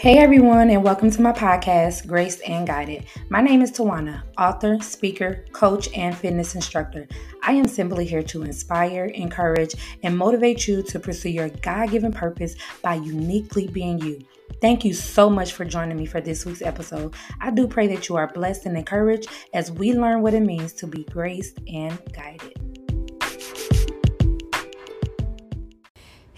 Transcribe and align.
Hey 0.00 0.16
everyone, 0.16 0.70
and 0.70 0.82
welcome 0.82 1.10
to 1.10 1.20
my 1.20 1.30
podcast, 1.30 2.06
Graced 2.06 2.40
and 2.48 2.66
Guided. 2.66 3.04
My 3.28 3.42
name 3.42 3.60
is 3.60 3.70
Tujuana, 3.70 4.22
author, 4.38 4.80
speaker, 4.80 5.44
coach, 5.52 5.90
and 5.94 6.16
fitness 6.16 6.54
instructor. 6.54 7.06
I 7.42 7.52
am 7.52 7.68
simply 7.68 8.06
here 8.06 8.22
to 8.22 8.42
inspire, 8.42 9.04
encourage, 9.04 9.74
and 10.02 10.16
motivate 10.16 10.66
you 10.66 10.82
to 10.84 10.98
pursue 10.98 11.28
your 11.28 11.50
God 11.50 11.90
given 11.90 12.12
purpose 12.12 12.56
by 12.80 12.94
uniquely 12.94 13.68
being 13.68 13.98
you. 13.98 14.24
Thank 14.62 14.86
you 14.86 14.94
so 14.94 15.28
much 15.28 15.52
for 15.52 15.66
joining 15.66 15.98
me 15.98 16.06
for 16.06 16.22
this 16.22 16.46
week's 16.46 16.62
episode. 16.62 17.14
I 17.38 17.50
do 17.50 17.68
pray 17.68 17.86
that 17.88 18.08
you 18.08 18.16
are 18.16 18.32
blessed 18.32 18.64
and 18.64 18.78
encouraged 18.78 19.28
as 19.52 19.70
we 19.70 19.92
learn 19.92 20.22
what 20.22 20.32
it 20.32 20.40
means 20.40 20.72
to 20.74 20.86
be 20.86 21.04
graced 21.04 21.58
and 21.68 22.00
guided. 22.14 22.69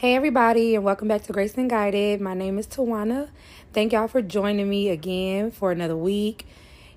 Hey, 0.03 0.16
everybody, 0.16 0.75
and 0.75 0.82
welcome 0.82 1.07
back 1.07 1.23
to 1.23 1.32
Grace 1.32 1.55
and 1.55 1.71
Guided. 1.71 2.21
My 2.21 2.35
name 2.35 2.58
is 2.58 2.67
Tujuana. 2.67 3.29
Thank 3.72 3.93
y'all 3.93 4.08
for 4.08 4.21
joining 4.21 4.68
me 4.68 4.89
again 4.89 5.53
for 5.53 5.71
another 5.71 5.96
week. 5.96 6.44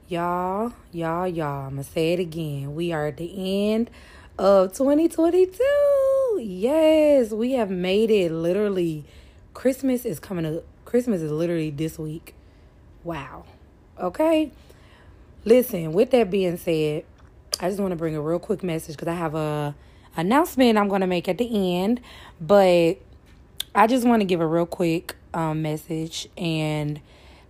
Y'all, 0.08 0.74
y'all, 0.92 1.28
y'all, 1.28 1.68
I'm 1.68 1.74
gonna 1.74 1.84
say 1.84 2.14
it 2.14 2.20
again. 2.20 2.74
We 2.74 2.92
are 2.92 3.06
at 3.06 3.18
the 3.18 3.74
end 3.76 3.92
of 4.40 4.74
2022. 4.74 6.40
Yes, 6.42 7.30
we 7.30 7.52
have 7.52 7.70
made 7.70 8.10
it 8.10 8.32
literally. 8.32 9.06
Christmas 9.54 10.04
is 10.04 10.20
coming 10.20 10.44
up. 10.44 10.64
Christmas 10.84 11.22
is 11.22 11.30
literally 11.30 11.70
this 11.70 12.00
week. 12.00 12.34
Wow. 13.04 13.46
Okay. 14.00 14.52
Listen, 15.44 15.94
with 15.94 16.10
that 16.10 16.32
being 16.32 16.58
said, 16.58 17.06
I 17.60 17.70
just 17.70 17.80
want 17.80 17.92
to 17.92 17.98
bring 17.98 18.16
a 18.16 18.22
real 18.22 18.40
quick 18.40 18.64
message 18.64 18.96
because 18.96 19.10
I 19.10 19.14
have 19.14 19.36
a 19.36 19.76
announcement 20.18 20.78
I'm 20.78 20.88
going 20.88 21.02
to 21.02 21.08
make 21.08 21.28
at 21.28 21.38
the 21.38 21.76
end, 21.76 22.02
but 22.40 22.98
I 23.74 23.88
just 23.88 24.06
want 24.06 24.22
to 24.22 24.26
give 24.26 24.42
a 24.42 24.48
real 24.48 24.66
quick 24.66 25.16
um, 25.34 25.62
message 25.62 26.28
and 26.38 27.02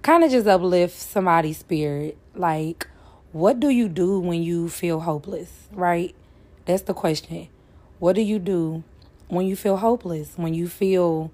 kind 0.01 0.23
of 0.23 0.31
just 0.31 0.47
uplift 0.47 0.95
somebody's 0.95 1.59
spirit. 1.59 2.17
Like, 2.33 2.87
what 3.31 3.59
do 3.59 3.69
you 3.69 3.87
do 3.87 4.19
when 4.19 4.41
you 4.41 4.69
feel 4.69 5.01
hopeless, 5.01 5.67
right? 5.71 6.15
That's 6.65 6.83
the 6.83 6.93
question. 6.93 7.47
What 7.99 8.15
do 8.15 8.21
you 8.21 8.39
do 8.39 8.83
when 9.27 9.45
you 9.45 9.55
feel 9.55 9.77
hopeless? 9.77 10.33
When 10.35 10.53
you 10.53 10.67
feel 10.67 11.31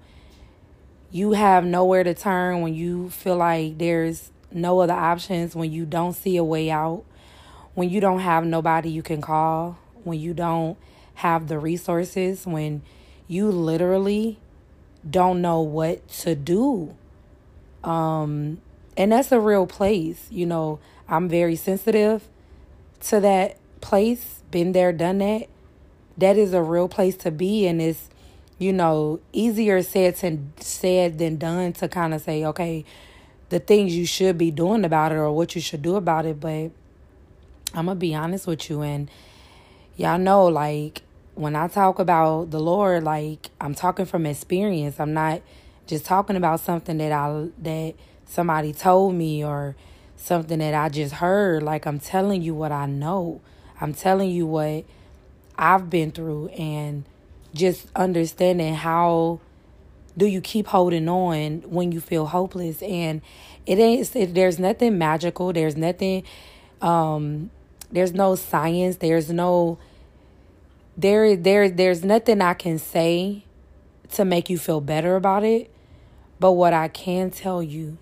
you 1.10 1.32
have 1.32 1.64
nowhere 1.64 2.04
to 2.04 2.14
turn, 2.14 2.60
when 2.60 2.74
you 2.74 3.10
feel 3.10 3.36
like 3.36 3.78
there's 3.78 4.30
no 4.50 4.80
other 4.80 4.94
options, 4.94 5.54
when 5.54 5.72
you 5.72 5.84
don't 5.86 6.14
see 6.14 6.36
a 6.36 6.44
way 6.44 6.70
out, 6.70 7.04
when 7.74 7.88
you 7.88 8.00
don't 8.00 8.20
have 8.20 8.44
nobody 8.44 8.90
you 8.90 9.02
can 9.02 9.20
call, 9.20 9.78
when 10.04 10.18
you 10.18 10.34
don't 10.34 10.76
have 11.14 11.48
the 11.48 11.58
resources 11.58 12.46
when 12.46 12.82
you 13.28 13.48
literally 13.50 14.38
don't 15.08 15.40
know 15.40 15.60
what 15.60 16.06
to 16.08 16.34
do. 16.34 16.94
Um, 17.82 18.60
and 18.96 19.12
that's 19.12 19.32
a 19.32 19.40
real 19.40 19.66
place. 19.66 20.26
You 20.30 20.46
know, 20.46 20.78
I'm 21.08 21.28
very 21.28 21.56
sensitive 21.56 22.28
to 23.02 23.20
that 23.20 23.56
place, 23.80 24.42
been 24.50 24.72
there, 24.72 24.92
done 24.92 25.18
that. 25.18 25.48
That 26.18 26.36
is 26.36 26.52
a 26.52 26.62
real 26.62 26.88
place 26.88 27.16
to 27.18 27.30
be, 27.30 27.66
and 27.66 27.80
it's, 27.80 28.10
you 28.58 28.72
know, 28.72 29.20
easier 29.32 29.82
said 29.82 30.16
than 30.16 30.52
said 30.58 31.18
than 31.18 31.36
done 31.36 31.72
to 31.74 31.88
kind 31.88 32.12
of 32.14 32.20
say, 32.20 32.44
okay, 32.44 32.84
the 33.48 33.58
things 33.58 33.96
you 33.96 34.06
should 34.06 34.38
be 34.38 34.50
doing 34.50 34.84
about 34.84 35.12
it 35.12 35.16
or 35.16 35.32
what 35.32 35.54
you 35.54 35.60
should 35.60 35.82
do 35.82 35.96
about 35.96 36.26
it. 36.26 36.38
But 36.38 36.70
I'm 37.74 37.86
gonna 37.86 37.94
be 37.94 38.14
honest 38.14 38.46
with 38.46 38.68
you, 38.68 38.82
and 38.82 39.10
y'all 39.96 40.18
know, 40.18 40.46
like, 40.46 41.02
when 41.34 41.56
I 41.56 41.68
talk 41.68 41.98
about 41.98 42.50
the 42.50 42.60
Lord, 42.60 43.04
like, 43.04 43.50
I'm 43.60 43.74
talking 43.74 44.04
from 44.04 44.26
experience. 44.26 45.00
I'm 45.00 45.14
not 45.14 45.42
just 45.86 46.04
talking 46.04 46.36
about 46.36 46.60
something 46.60 46.98
that 46.98 47.12
I, 47.12 47.48
that 47.58 47.94
somebody 48.26 48.72
told 48.72 49.14
me 49.14 49.44
or 49.44 49.74
something 50.16 50.58
that 50.58 50.74
I 50.74 50.88
just 50.88 51.14
heard. 51.14 51.62
Like, 51.62 51.86
I'm 51.86 51.98
telling 51.98 52.42
you 52.42 52.54
what 52.54 52.72
I 52.72 52.86
know. 52.86 53.40
I'm 53.80 53.94
telling 53.94 54.30
you 54.30 54.46
what 54.46 54.84
I've 55.58 55.90
been 55.90 56.12
through 56.12 56.48
and 56.48 57.04
just 57.54 57.86
understanding 57.94 58.74
how 58.74 59.40
do 60.16 60.26
you 60.26 60.40
keep 60.40 60.66
holding 60.68 61.08
on 61.08 61.62
when 61.62 61.92
you 61.92 62.00
feel 62.00 62.26
hopeless 62.26 62.82
and 62.82 63.22
it 63.66 63.78
ain't 63.78 64.14
it, 64.14 64.34
there's 64.34 64.58
nothing 64.58 64.98
magical 64.98 65.52
there's 65.52 65.76
nothing 65.76 66.22
um 66.80 67.50
there's 67.92 68.12
no 68.12 68.34
science 68.34 68.96
there's 68.96 69.30
no 69.30 69.78
there 70.96 71.36
there 71.36 71.70
there's 71.70 72.04
nothing 72.04 72.40
I 72.40 72.54
can 72.54 72.78
say 72.78 73.44
to 74.12 74.24
make 74.24 74.50
you 74.50 74.58
feel 74.58 74.80
better 74.80 75.16
about 75.16 75.44
it. 75.44 75.70
But 76.38 76.52
what 76.52 76.72
I 76.72 76.88
can 76.88 77.30
tell 77.30 77.62
you 77.62 77.98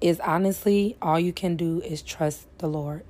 is 0.00 0.20
honestly 0.20 0.96
all 1.00 1.18
you 1.18 1.32
can 1.32 1.56
do 1.56 1.80
is 1.82 2.02
trust 2.02 2.46
the 2.58 2.68
Lord. 2.68 3.04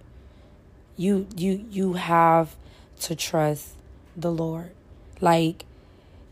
You 0.97 1.27
you 1.37 1.67
you 1.71 1.95
have 1.95 2.57
to 3.03 3.15
trust 3.15 3.71
the 4.17 4.31
Lord. 4.31 4.71
Like 5.21 5.65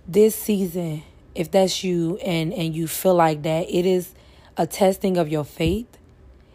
this 0.06 0.34
season, 0.34 1.02
if 1.34 1.50
that's 1.50 1.84
you 1.84 2.16
and 2.19 2.52
and 2.52 2.75
you 2.75 2.88
feel 2.88 3.14
like 3.14 3.42
that, 3.42 3.69
it 3.70 3.86
is 3.86 4.14
a 4.56 4.66
testing 4.66 5.16
of 5.16 5.28
your 5.28 5.44
faith. 5.44 5.86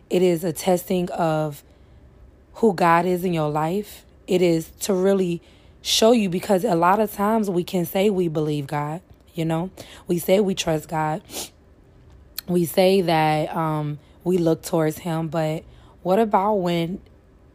It 0.10 0.22
is 0.22 0.44
a 0.44 0.54
testing 0.54 1.10
of 1.12 1.64
who 2.58 2.74
God 2.74 3.06
is 3.06 3.24
in 3.24 3.34
your 3.34 3.50
life. 3.50 4.06
It 4.26 4.42
is 4.42 4.72
to 4.82 4.94
really 4.94 5.42
show 5.82 6.12
you 6.12 6.30
because 6.30 6.64
a 6.64 6.76
lot 6.76 7.00
of 7.00 7.14
times 7.14 7.50
we 7.50 7.64
can 7.64 7.86
say 7.86 8.10
we 8.10 8.28
believe 8.28 8.68
God, 8.68 9.02
you 9.34 9.46
know, 9.46 9.70
we 10.08 10.18
say 10.20 10.40
we 10.40 10.56
trust 10.56 10.90
God, 10.90 11.22
we 12.48 12.66
say 12.66 13.02
that 13.02 13.56
um, 13.56 14.00
we 14.24 14.38
look 14.38 14.64
towards 14.64 14.98
Him, 14.98 15.28
but 15.28 15.64
what 16.02 16.20
about 16.20 16.56
when 16.56 17.00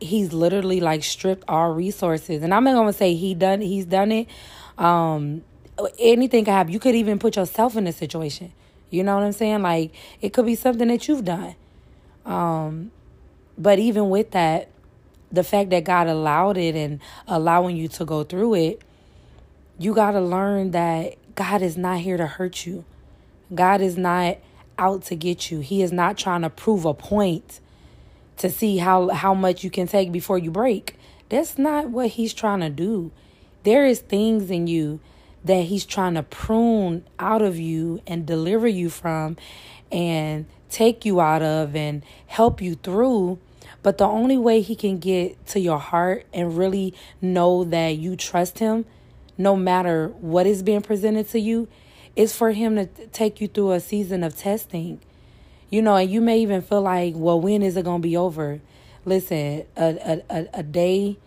He's 0.00 0.32
literally 0.32 0.80
like 0.80 1.02
stripped 1.02 1.44
our 1.48 1.72
resources? 1.72 2.42
And 2.42 2.54
I'm 2.54 2.64
not 2.64 2.74
gonna 2.74 2.92
say 2.92 3.14
He 3.14 3.34
done, 3.34 3.60
He's 3.60 3.86
done 3.86 4.12
it. 4.12 4.28
Um, 4.78 5.42
anything 5.98 6.44
can 6.44 6.54
happen. 6.54 6.72
You 6.72 6.78
could 6.78 6.94
even 6.94 7.18
put 7.18 7.36
yourself 7.36 7.76
in 7.76 7.88
a 7.88 7.92
situation. 7.92 8.52
You 8.88 9.02
know 9.02 9.16
what 9.16 9.24
I'm 9.24 9.32
saying? 9.32 9.62
Like 9.62 9.92
it 10.20 10.32
could 10.32 10.46
be 10.46 10.54
something 10.54 10.86
that 10.88 11.08
you've 11.08 11.24
done. 11.24 11.56
Um, 12.24 12.92
but 13.58 13.80
even 13.80 14.08
with 14.08 14.30
that, 14.30 14.68
the 15.32 15.42
fact 15.42 15.70
that 15.70 15.84
God 15.84 16.06
allowed 16.06 16.56
it 16.56 16.74
and 16.74 17.00
allowing 17.26 17.76
you 17.76 17.88
to 17.88 18.04
go 18.04 18.22
through 18.22 18.54
it, 18.54 18.82
you 19.78 19.94
got 19.94 20.12
to 20.12 20.20
learn 20.20 20.72
that 20.72 21.16
God 21.34 21.62
is 21.62 21.76
not 21.76 21.98
here 21.98 22.16
to 22.16 22.26
hurt 22.26 22.66
you. 22.66 22.84
God 23.54 23.80
is 23.80 23.96
not 23.96 24.38
out 24.78 25.02
to 25.04 25.16
get 25.16 25.50
you. 25.50 25.60
He 25.60 25.82
is 25.82 25.92
not 25.92 26.18
trying 26.18 26.42
to 26.42 26.50
prove 26.50 26.84
a 26.84 26.94
point 26.94 27.60
to 28.38 28.50
see 28.50 28.78
how 28.78 29.08
how 29.10 29.34
much 29.34 29.64
you 29.64 29.70
can 29.70 29.86
take 29.86 30.12
before 30.12 30.38
you 30.38 30.50
break. 30.50 30.96
That's 31.28 31.58
not 31.58 31.88
what 31.88 32.08
he's 32.08 32.34
trying 32.34 32.60
to 32.60 32.70
do. 32.70 33.10
There 33.62 33.86
is 33.86 34.00
things 34.00 34.50
in 34.50 34.66
you 34.66 35.00
that 35.44 35.64
he's 35.64 35.84
trying 35.84 36.14
to 36.14 36.22
prune 36.22 37.04
out 37.18 37.42
of 37.42 37.58
you 37.58 38.00
and 38.06 38.26
deliver 38.26 38.68
you 38.68 38.90
from 38.90 39.36
and 39.90 40.46
take 40.72 41.04
you 41.04 41.20
out 41.20 41.42
of 41.42 41.76
and 41.76 42.02
help 42.26 42.60
you 42.60 42.74
through 42.74 43.38
but 43.82 43.98
the 43.98 44.06
only 44.06 44.38
way 44.38 44.60
he 44.60 44.76
can 44.76 44.98
get 44.98 45.44
to 45.48 45.60
your 45.60 45.78
heart 45.78 46.26
and 46.32 46.56
really 46.56 46.94
know 47.20 47.64
that 47.64 47.96
you 47.96 48.16
trust 48.16 48.60
him, 48.60 48.84
no 49.36 49.56
matter 49.56 50.08
what 50.20 50.46
is 50.46 50.62
being 50.62 50.82
presented 50.82 51.28
to 51.30 51.40
you, 51.40 51.68
is 52.14 52.34
for 52.34 52.52
him 52.52 52.76
to 52.76 52.86
take 53.08 53.40
you 53.40 53.48
through 53.48 53.72
a 53.72 53.80
season 53.80 54.22
of 54.22 54.36
testing. 54.36 55.00
You 55.68 55.82
know, 55.82 55.96
and 55.96 56.10
you 56.10 56.20
may 56.20 56.40
even 56.40 56.62
feel 56.62 56.82
like, 56.82 57.14
well, 57.16 57.40
when 57.40 57.62
is 57.62 57.76
it 57.76 57.84
going 57.84 58.02
to 58.02 58.08
be 58.08 58.16
over? 58.16 58.60
Listen, 59.04 59.64
a, 59.76 60.22
a, 60.30 60.48
a 60.52 60.62
day, 60.62 61.18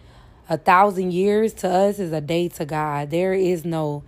a 0.48 0.58
thousand 0.58 1.12
years 1.12 1.52
to 1.56 1.70
us 1.70 2.00
is 2.00 2.14
a 2.14 2.22
day 2.22 2.48
to 2.50 2.66
God. 2.66 3.10
There 3.10 3.34
is 3.34 3.66
no 3.66 4.04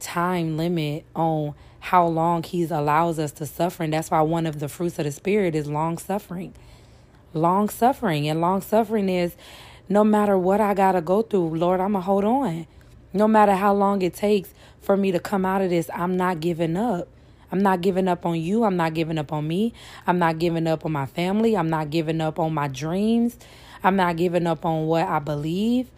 time 0.00 0.56
limit 0.56 1.04
on 1.14 1.54
how 1.86 2.06
long 2.06 2.42
He 2.42 2.64
allows 2.64 3.18
us 3.18 3.32
to 3.32 3.46
suffer. 3.46 3.82
And 3.82 3.92
that's 3.92 4.10
why 4.10 4.20
one 4.22 4.46
of 4.46 4.60
the 4.60 4.68
fruits 4.68 4.98
of 4.98 5.04
the 5.04 5.12
Spirit 5.12 5.54
is 5.54 5.66
long 5.66 5.98
suffering 5.98 6.54
long 7.36 7.68
suffering. 7.68 8.28
And 8.28 8.40
long 8.40 8.60
suffering 8.60 9.08
is 9.08 9.36
no 9.88 10.02
matter 10.02 10.36
what 10.36 10.60
I 10.60 10.74
got 10.74 10.92
to 10.92 11.00
go 11.00 11.22
through, 11.22 11.56
Lord, 11.56 11.80
I'm 11.80 11.92
going 11.92 12.02
to 12.02 12.06
hold 12.06 12.24
on. 12.24 12.66
No 13.12 13.28
matter 13.28 13.54
how 13.54 13.72
long 13.72 14.02
it 14.02 14.14
takes 14.14 14.52
for 14.80 14.96
me 14.96 15.12
to 15.12 15.20
come 15.20 15.44
out 15.44 15.62
of 15.62 15.70
this, 15.70 15.88
I'm 15.94 16.16
not 16.16 16.40
giving 16.40 16.76
up. 16.76 17.08
I'm 17.52 17.62
not 17.62 17.80
giving 17.80 18.08
up 18.08 18.26
on 18.26 18.40
you. 18.40 18.64
I'm 18.64 18.76
not 18.76 18.94
giving 18.94 19.18
up 19.18 19.32
on 19.32 19.46
me. 19.46 19.72
I'm 20.06 20.18
not 20.18 20.38
giving 20.38 20.66
up 20.66 20.84
on 20.84 20.92
my 20.92 21.06
family. 21.06 21.56
I'm 21.56 21.70
not 21.70 21.90
giving 21.90 22.20
up 22.20 22.40
on 22.40 22.52
my 22.52 22.66
dreams. 22.66 23.38
I'm 23.84 23.94
not 23.94 24.16
giving 24.16 24.46
up 24.46 24.64
on 24.64 24.86
what 24.86 25.06
I 25.06 25.20
believe. 25.20 25.88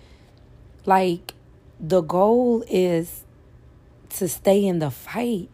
Like, 0.84 1.32
the 1.80 2.02
goal 2.02 2.64
is 2.68 3.24
to 4.10 4.28
stay 4.28 4.64
in 4.64 4.78
the 4.78 4.90
fight. 4.90 5.48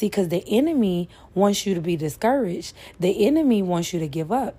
See, 0.00 0.06
because 0.06 0.28
the 0.28 0.42
enemy 0.48 1.10
wants 1.34 1.66
you 1.66 1.74
to 1.74 1.80
be 1.82 1.94
discouraged, 1.94 2.72
the 2.98 3.26
enemy 3.26 3.60
wants 3.60 3.92
you 3.92 4.00
to 4.00 4.08
give 4.08 4.32
up. 4.32 4.54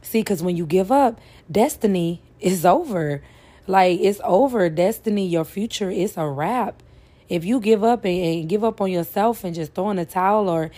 See, 0.00 0.20
because 0.20 0.42
when 0.42 0.56
you 0.56 0.64
give 0.64 0.90
up, 0.90 1.20
destiny 1.52 2.22
is 2.40 2.64
over. 2.64 3.22
Like 3.66 4.00
it's 4.00 4.18
over. 4.24 4.70
Destiny, 4.70 5.26
your 5.26 5.44
future 5.44 5.90
is 5.90 6.16
a 6.16 6.26
wrap. 6.26 6.82
if 7.28 7.44
you 7.44 7.60
give 7.60 7.84
up 7.84 8.06
and, 8.06 8.18
and 8.18 8.48
give 8.48 8.64
up 8.64 8.80
on 8.80 8.90
yourself 8.90 9.44
and 9.44 9.54
just 9.54 9.74
throw 9.74 9.90
in 9.90 9.98
the 9.98 10.06
towel 10.06 10.48
or 10.48 10.70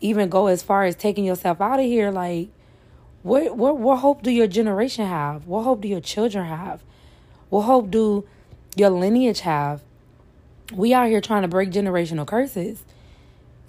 even 0.00 0.28
go 0.28 0.46
as 0.46 0.62
far 0.62 0.84
as 0.84 0.94
taking 0.94 1.24
yourself 1.24 1.60
out 1.60 1.80
of 1.80 1.86
here, 1.86 2.12
like 2.12 2.50
what 3.24 3.56
what 3.56 3.78
what 3.78 3.96
hope 3.96 4.22
do 4.22 4.30
your 4.30 4.46
generation 4.46 5.06
have? 5.06 5.48
What 5.48 5.64
hope 5.64 5.80
do 5.80 5.88
your 5.88 6.00
children 6.00 6.46
have? 6.46 6.84
What 7.48 7.62
hope 7.62 7.90
do 7.90 8.28
your 8.76 8.90
lineage 8.90 9.40
have? 9.40 9.82
We 10.72 10.94
out 10.94 11.08
here 11.08 11.20
trying 11.20 11.42
to 11.42 11.48
break 11.48 11.72
generational 11.72 12.28
curses. 12.28 12.84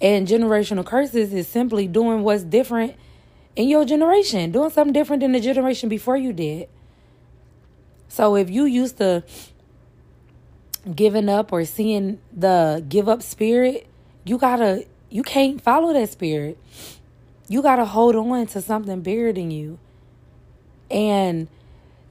And 0.00 0.28
generational 0.28 0.84
curses 0.86 1.32
is 1.32 1.48
simply 1.48 1.88
doing 1.88 2.22
what's 2.22 2.44
different 2.44 2.94
in 3.56 3.68
your 3.68 3.84
generation, 3.84 4.52
doing 4.52 4.70
something 4.70 4.92
different 4.92 5.20
than 5.20 5.32
the 5.32 5.40
generation 5.40 5.88
before 5.88 6.16
you 6.16 6.32
did. 6.32 6.68
So 8.08 8.36
if 8.36 8.48
you 8.48 8.64
used 8.64 8.98
to 8.98 9.24
giving 10.94 11.28
up 11.28 11.52
or 11.52 11.64
seeing 11.64 12.20
the 12.32 12.84
give 12.88 13.08
up 13.08 13.22
spirit, 13.22 13.86
you 14.24 14.38
gotta 14.38 14.86
you 15.10 15.22
can't 15.22 15.60
follow 15.60 15.92
that 15.92 16.08
spirit. 16.10 16.58
You 17.48 17.62
gotta 17.62 17.84
hold 17.84 18.14
on 18.14 18.46
to 18.48 18.62
something 18.62 19.00
bigger 19.00 19.32
than 19.32 19.50
you. 19.50 19.78
And 20.90 21.48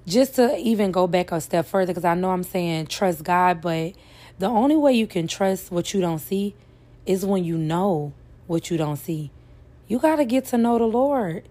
just 0.05 0.35
to 0.35 0.57
even 0.57 0.91
go 0.91 1.07
back 1.07 1.31
a 1.31 1.39
step 1.41 1.65
further, 1.65 1.93
because 1.93 2.05
I 2.05 2.15
know 2.15 2.31
I'm 2.31 2.43
saying 2.43 2.87
trust 2.87 3.23
God, 3.23 3.61
but 3.61 3.93
the 4.39 4.47
only 4.47 4.75
way 4.75 4.93
you 4.93 5.07
can 5.07 5.27
trust 5.27 5.71
what 5.71 5.93
you 5.93 6.01
don't 6.01 6.19
see 6.19 6.55
is 7.07 7.25
when 7.25 7.43
you 7.43 7.57
know 7.57 8.13
what 8.45 8.69
you 8.69 8.77
don't 8.77 8.97
see. 8.97 9.31
You 9.87 9.99
got 9.99 10.17
to 10.17 10.25
get 10.25 10.45
to 10.47 10.57
know 10.57 10.77
the 10.77 10.85
Lord. 10.85 11.47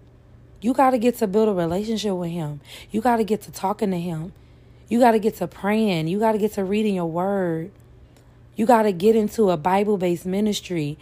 You 0.61 0.73
got 0.73 0.91
to 0.91 0.97
get 0.97 1.17
to 1.17 1.27
build 1.27 1.49
a 1.49 1.53
relationship 1.53 2.13
with 2.13 2.31
Him. 2.31 2.61
You 2.91 3.01
got 3.01 3.17
to 3.17 3.23
get 3.23 3.41
to 3.43 3.51
talking 3.51 3.91
to 3.91 3.99
Him. 3.99 4.31
You 4.87 4.99
got 4.99 5.11
to 5.11 5.19
get 5.19 5.35
to 5.37 5.47
praying. 5.47 6.07
You 6.07 6.19
got 6.19 6.31
to 6.33 6.37
get 6.37 6.53
to 6.53 6.63
reading 6.63 6.95
your 6.95 7.09
word. 7.09 7.71
You 8.55 8.65
got 8.65 8.83
to 8.83 8.91
get 8.91 9.15
into 9.15 9.49
a 9.49 9.57
Bible 9.57 9.97
based 9.97 10.25
ministry 10.25 10.97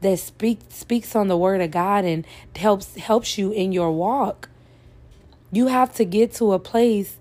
that 0.00 0.18
speak, 0.18 0.60
speaks 0.68 1.16
on 1.16 1.28
the 1.28 1.36
word 1.36 1.60
of 1.60 1.70
God 1.70 2.04
and 2.04 2.26
helps 2.54 2.94
helps 2.96 3.38
you 3.38 3.52
in 3.52 3.72
your 3.72 3.90
walk. 3.90 4.48
You 5.50 5.68
have 5.68 5.94
to 5.94 6.04
get 6.04 6.32
to 6.34 6.52
a 6.52 6.58
place 6.58 7.16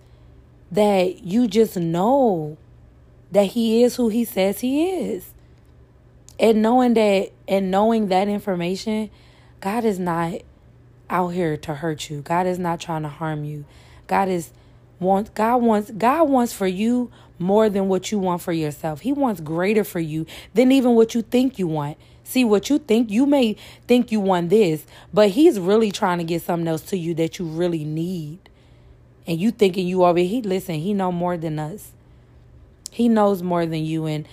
that 0.71 1.24
you 1.24 1.48
just 1.48 1.78
know 1.78 2.57
that 3.31 3.48
he 3.48 3.83
is 3.83 3.95
who 3.95 4.10
he 4.10 4.25
says 4.25 4.60
he 4.60 4.89
is. 4.89 5.33
And 6.40 6.62
knowing 6.62 6.94
that 6.96 7.32
and 7.48 7.72
knowing 7.72 8.08
that 8.10 8.28
information, 8.28 9.10
God 9.62 9.86
is 9.86 10.00
not 10.00 10.42
out 11.10 11.30
here 11.30 11.56
to 11.58 11.76
hurt 11.76 12.10
you. 12.10 12.22
God 12.22 12.48
is 12.48 12.60
not 12.60 12.80
trying 12.80 13.04
to 13.04 13.10
harm 13.10 13.44
you. 13.44 13.66
God 14.08 14.28
is 14.28 14.52
wants 15.00 15.30
God 15.32 15.58
wants 15.58 15.92
God 15.92 16.30
wants 16.30 16.54
for 16.54 16.68
you 16.68 17.12
more 17.38 17.70
than 17.70 17.88
what 17.88 18.12
you 18.12 18.20
want 18.20 18.42
for 18.42 18.54
yourself. 18.54 19.02
He 19.02 19.12
wants 19.12 19.42
greater 19.42 19.84
for 19.84 20.00
you 20.00 20.26
than 20.54 20.72
even 20.72 20.96
what 20.96 21.16
you 21.16 21.22
think 21.22 21.60
you 21.60 21.68
want. 21.68 21.98
See 22.24 22.44
what 22.44 22.70
you 22.70 22.80
think 22.80 23.12
you 23.12 23.26
may 23.26 23.56
think 23.88 24.12
you 24.12 24.20
want 24.20 24.50
this, 24.50 24.86
but 25.14 25.30
he's 25.30 25.60
really 25.60 25.92
trying 25.92 26.18
to 26.18 26.24
get 26.24 26.42
something 26.42 26.68
else 26.68 26.81
to 26.84 26.98
you 26.98 27.14
that 27.16 27.38
you 27.38 27.46
really 27.46 27.84
need. 27.84 28.40
And 29.28 29.40
you 29.40 29.52
thinking 29.52 29.88
you 29.88 30.04
already 30.04 30.28
he 30.28 30.42
listen, 30.42 30.76
he 30.76 30.94
know 30.94 31.12
more 31.12 31.38
than 31.38 31.60
us. 31.60 31.92
He 32.90 33.10
knows 33.10 33.44
more 33.44 33.66
than 33.66 33.84
you. 33.84 34.06
And 34.06 34.28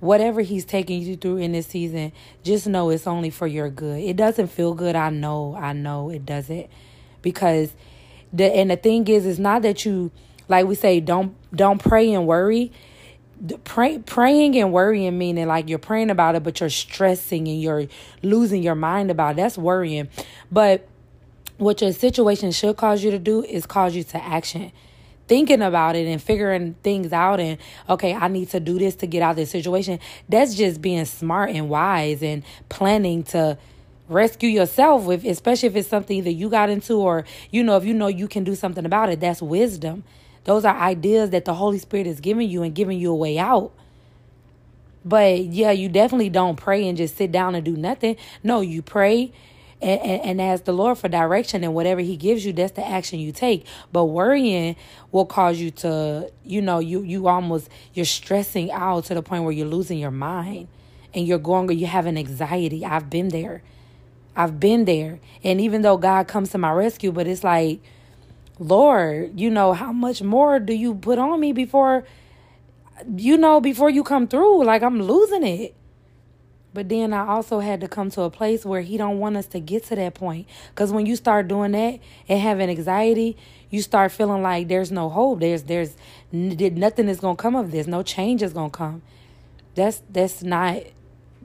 whatever 0.00 0.40
he's 0.40 0.64
taking 0.64 1.02
you 1.02 1.16
through 1.16 1.38
in 1.38 1.52
this 1.52 1.66
season, 1.66 2.12
just 2.42 2.66
know 2.66 2.90
it's 2.90 3.06
only 3.06 3.30
for 3.30 3.46
your 3.46 3.70
good. 3.70 4.02
It 4.02 4.16
doesn't 4.16 4.48
feel 4.48 4.74
good. 4.74 4.96
I 4.96 5.10
know. 5.10 5.56
I 5.56 5.72
know 5.72 6.10
it 6.10 6.26
doesn't. 6.26 6.68
Because 7.22 7.74
the 8.32 8.44
and 8.44 8.70
the 8.70 8.76
thing 8.76 9.06
is, 9.08 9.26
it's 9.26 9.38
not 9.38 9.62
that 9.62 9.84
you 9.84 10.10
like 10.48 10.66
we 10.66 10.74
say, 10.74 11.00
don't 11.00 11.34
don't 11.54 11.82
pray 11.82 12.12
and 12.12 12.26
worry. 12.26 12.72
Pray, 13.64 13.98
praying 13.98 14.56
and 14.56 14.72
worrying 14.72 15.18
meaning 15.18 15.46
like 15.46 15.68
you're 15.68 15.78
praying 15.78 16.08
about 16.08 16.36
it, 16.36 16.42
but 16.42 16.58
you're 16.58 16.70
stressing 16.70 17.46
and 17.46 17.60
you're 17.60 17.86
losing 18.22 18.62
your 18.62 18.74
mind 18.74 19.10
about 19.10 19.32
it. 19.32 19.36
That's 19.36 19.58
worrying. 19.58 20.08
But 20.50 20.88
what 21.58 21.82
your 21.82 21.92
situation 21.92 22.50
should 22.52 22.76
cause 22.78 23.04
you 23.04 23.10
to 23.10 23.18
do 23.18 23.44
is 23.44 23.66
cause 23.66 23.94
you 23.94 24.04
to 24.04 24.22
action 24.22 24.72
thinking 25.28 25.62
about 25.62 25.96
it 25.96 26.06
and 26.06 26.22
figuring 26.22 26.74
things 26.82 27.12
out 27.12 27.40
and 27.40 27.58
okay 27.88 28.14
i 28.14 28.28
need 28.28 28.48
to 28.48 28.60
do 28.60 28.78
this 28.78 28.94
to 28.96 29.06
get 29.06 29.22
out 29.22 29.30
of 29.30 29.36
this 29.36 29.50
situation. 29.50 29.98
That's 30.28 30.54
just 30.54 30.80
being 30.80 31.04
smart 31.04 31.50
and 31.50 31.68
wise 31.68 32.22
and 32.22 32.42
planning 32.68 33.22
to 33.24 33.58
rescue 34.08 34.48
yourself 34.48 35.04
with 35.04 35.24
especially 35.24 35.68
if 35.68 35.76
it's 35.76 35.88
something 35.88 36.22
that 36.24 36.32
you 36.32 36.48
got 36.48 36.70
into 36.70 36.94
or 36.94 37.24
you 37.50 37.64
know 37.64 37.76
if 37.76 37.84
you 37.84 37.92
know 37.92 38.06
you 38.06 38.28
can 38.28 38.44
do 38.44 38.54
something 38.54 38.84
about 38.84 39.08
it 39.10 39.20
that's 39.20 39.42
wisdom. 39.42 40.04
Those 40.44 40.64
are 40.64 40.76
ideas 40.76 41.30
that 41.30 41.44
the 41.44 41.54
holy 41.54 41.78
spirit 41.78 42.06
is 42.06 42.20
giving 42.20 42.48
you 42.48 42.62
and 42.62 42.72
giving 42.72 43.00
you 43.00 43.10
a 43.10 43.16
way 43.16 43.38
out. 43.38 43.72
But 45.04 45.44
yeah 45.46 45.72
you 45.72 45.88
definitely 45.88 46.30
don't 46.30 46.56
pray 46.56 46.86
and 46.88 46.96
just 46.96 47.16
sit 47.16 47.32
down 47.32 47.54
and 47.54 47.64
do 47.64 47.76
nothing. 47.76 48.16
No 48.42 48.60
you 48.60 48.82
pray 48.82 49.32
and, 49.82 50.00
and, 50.00 50.22
and 50.22 50.40
ask 50.40 50.64
the 50.64 50.72
Lord 50.72 50.98
for 50.98 51.08
direction 51.08 51.62
and 51.62 51.74
whatever 51.74 52.00
He 52.00 52.16
gives 52.16 52.44
you, 52.44 52.52
that's 52.52 52.72
the 52.72 52.86
action 52.86 53.18
you 53.18 53.32
take. 53.32 53.66
But 53.92 54.06
worrying 54.06 54.76
will 55.12 55.26
cause 55.26 55.58
you 55.58 55.70
to, 55.72 56.30
you 56.44 56.62
know, 56.62 56.78
you 56.78 57.02
you 57.02 57.28
almost 57.28 57.68
you're 57.94 58.06
stressing 58.06 58.70
out 58.72 59.04
to 59.06 59.14
the 59.14 59.22
point 59.22 59.44
where 59.44 59.52
you're 59.52 59.66
losing 59.66 59.98
your 59.98 60.10
mind 60.10 60.68
and 61.14 61.26
you're 61.26 61.38
going 61.38 61.70
you 61.78 61.86
have 61.86 62.06
an 62.06 62.18
anxiety. 62.18 62.84
I've 62.84 63.10
been 63.10 63.28
there. 63.28 63.62
I've 64.34 64.60
been 64.60 64.84
there. 64.84 65.18
And 65.42 65.60
even 65.60 65.82
though 65.82 65.96
God 65.96 66.28
comes 66.28 66.50
to 66.50 66.58
my 66.58 66.70
rescue, 66.72 67.10
but 67.10 67.26
it's 67.26 67.42
like, 67.42 67.80
Lord, 68.58 69.38
you 69.38 69.50
know, 69.50 69.72
how 69.72 69.92
much 69.92 70.22
more 70.22 70.58
do 70.58 70.74
you 70.74 70.94
put 70.94 71.18
on 71.18 71.40
me 71.40 71.52
before 71.52 72.04
you 73.16 73.36
know, 73.36 73.60
before 73.60 73.90
you 73.90 74.02
come 74.02 74.26
through? 74.26 74.64
Like 74.64 74.82
I'm 74.82 75.00
losing 75.00 75.44
it. 75.44 75.74
But 76.76 76.90
then 76.90 77.14
I 77.14 77.26
also 77.26 77.60
had 77.60 77.80
to 77.80 77.88
come 77.88 78.10
to 78.10 78.20
a 78.20 78.30
place 78.30 78.66
where 78.66 78.82
he 78.82 78.98
don't 78.98 79.18
want 79.18 79.38
us 79.38 79.46
to 79.46 79.60
get 79.60 79.84
to 79.84 79.96
that 79.96 80.12
point. 80.12 80.46
Cause 80.74 80.92
when 80.92 81.06
you 81.06 81.16
start 81.16 81.48
doing 81.48 81.72
that 81.72 82.00
and 82.28 82.38
having 82.38 82.68
anxiety, 82.68 83.34
you 83.70 83.80
start 83.80 84.12
feeling 84.12 84.42
like 84.42 84.68
there's 84.68 84.92
no 84.92 85.08
hope. 85.08 85.40
There's 85.40 85.62
there's 85.62 85.96
nothing 86.30 87.08
is 87.08 87.18
gonna 87.18 87.34
come 87.34 87.56
of 87.56 87.70
this. 87.70 87.86
No 87.86 88.02
change 88.02 88.42
is 88.42 88.52
gonna 88.52 88.68
come. 88.68 89.00
That's 89.74 90.02
that's 90.10 90.42
not 90.42 90.82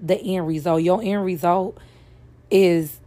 the 0.02 0.18
end 0.18 0.48
result. 0.48 0.84
Your 0.84 1.02
end 1.02 1.24
result 1.24 1.78
is 2.50 3.00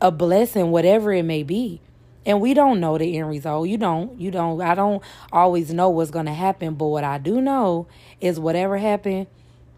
a 0.00 0.10
blessing, 0.10 0.72
whatever 0.72 1.12
it 1.12 1.22
may 1.22 1.44
be. 1.44 1.80
And 2.26 2.40
we 2.40 2.52
don't 2.52 2.80
know 2.80 2.98
the 2.98 3.16
end 3.16 3.28
result. 3.28 3.68
You 3.68 3.78
don't. 3.78 4.20
You 4.20 4.32
don't. 4.32 4.60
I 4.60 4.74
don't 4.74 5.04
always 5.30 5.72
know 5.72 5.88
what's 5.88 6.10
going 6.10 6.26
to 6.26 6.32
happen. 6.32 6.74
But 6.74 6.86
what 6.86 7.04
I 7.04 7.18
do 7.18 7.40
know 7.40 7.86
is 8.20 8.40
whatever 8.40 8.76
happened, 8.76 9.28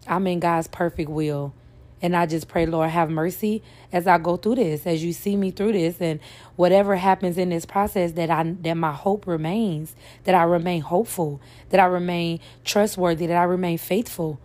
I'm 0.07 0.25
in 0.25 0.39
God's 0.39 0.67
perfect 0.67 1.11
will. 1.11 1.53
And 2.01 2.15
I 2.15 2.27
just 2.27 2.47
pray, 2.47 2.67
Lord, 2.67 2.89
have 2.91 3.09
mercy 3.09 3.63
as 3.91 4.05
I 4.05 4.19
go 4.19 4.37
through 4.37 4.55
this, 4.55 4.85
as 4.85 5.03
you 5.03 5.13
see 5.13 5.35
me 5.35 5.49
through 5.49 5.73
this, 5.73 5.99
and 5.99 6.19
whatever 6.55 6.95
happens 6.95 7.37
in 7.39 7.49
this 7.49 7.65
process, 7.65 8.11
that 8.13 8.29
I 8.29 8.43
that 8.61 8.75
my 8.75 8.91
hope 8.91 9.25
remains, 9.25 9.95
that 10.25 10.35
I 10.35 10.43
remain 10.43 10.81
hopeful, 10.81 11.41
that 11.69 11.79
I 11.79 11.85
remain 11.85 12.39
trustworthy, 12.63 13.25
that 13.25 13.37
I 13.37 13.43
remain 13.43 13.79
faithful, 13.79 14.39